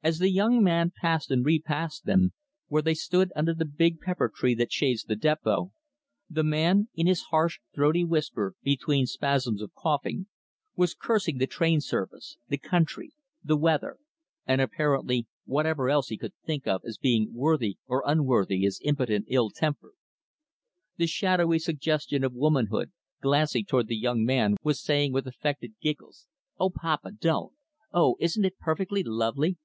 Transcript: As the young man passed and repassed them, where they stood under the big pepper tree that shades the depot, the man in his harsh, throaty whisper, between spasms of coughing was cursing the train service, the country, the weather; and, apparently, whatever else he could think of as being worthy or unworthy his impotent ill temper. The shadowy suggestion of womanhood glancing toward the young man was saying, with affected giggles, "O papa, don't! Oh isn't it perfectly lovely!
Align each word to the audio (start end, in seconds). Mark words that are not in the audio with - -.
As 0.00 0.20
the 0.20 0.30
young 0.30 0.62
man 0.62 0.92
passed 0.94 1.28
and 1.32 1.44
repassed 1.44 2.04
them, 2.04 2.32
where 2.68 2.82
they 2.82 2.94
stood 2.94 3.32
under 3.34 3.52
the 3.52 3.64
big 3.64 3.98
pepper 4.00 4.30
tree 4.32 4.54
that 4.54 4.70
shades 4.70 5.02
the 5.02 5.16
depot, 5.16 5.72
the 6.30 6.44
man 6.44 6.86
in 6.94 7.08
his 7.08 7.22
harsh, 7.32 7.58
throaty 7.74 8.04
whisper, 8.04 8.54
between 8.62 9.06
spasms 9.06 9.60
of 9.60 9.74
coughing 9.74 10.28
was 10.76 10.94
cursing 10.94 11.38
the 11.38 11.48
train 11.48 11.80
service, 11.80 12.38
the 12.46 12.58
country, 12.58 13.10
the 13.42 13.56
weather; 13.56 13.96
and, 14.46 14.60
apparently, 14.60 15.26
whatever 15.46 15.90
else 15.90 16.10
he 16.10 16.16
could 16.16 16.34
think 16.46 16.68
of 16.68 16.82
as 16.84 16.96
being 16.96 17.34
worthy 17.34 17.76
or 17.88 18.04
unworthy 18.06 18.60
his 18.60 18.80
impotent 18.84 19.24
ill 19.28 19.50
temper. 19.50 19.94
The 20.96 21.08
shadowy 21.08 21.58
suggestion 21.58 22.22
of 22.22 22.32
womanhood 22.34 22.92
glancing 23.20 23.64
toward 23.64 23.88
the 23.88 23.96
young 23.98 24.24
man 24.24 24.58
was 24.62 24.80
saying, 24.80 25.12
with 25.12 25.26
affected 25.26 25.74
giggles, 25.82 26.28
"O 26.56 26.70
papa, 26.70 27.10
don't! 27.10 27.54
Oh 27.92 28.14
isn't 28.20 28.44
it 28.44 28.60
perfectly 28.60 29.02
lovely! 29.02 29.56